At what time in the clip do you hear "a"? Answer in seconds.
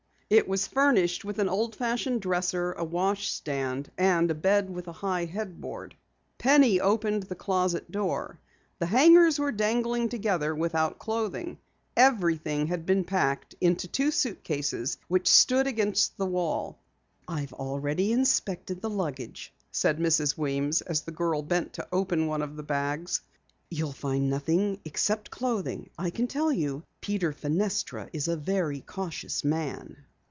2.71-2.85, 4.31-4.33, 4.87-4.93, 28.29-28.37